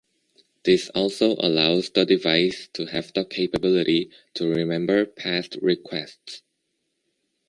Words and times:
This 0.65 0.89
also 0.95 1.33
allows 1.35 1.91
the 1.91 2.05
device 2.07 2.67
to 2.73 2.87
have 2.87 3.13
the 3.13 3.23
capability 3.23 4.09
to 4.33 4.47
remember 4.47 5.05
past 5.05 5.57
requests. 5.61 6.41